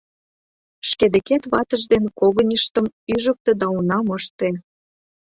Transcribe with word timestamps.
—Шке 0.89 1.05
декет 1.13 1.43
ватыж 1.51 1.81
ден 1.91 2.03
когыньыштым 2.19 2.85
ӱжыктӧ 3.13 3.51
да 3.61 3.67
унам 3.77 4.07
ыште. 4.19 4.49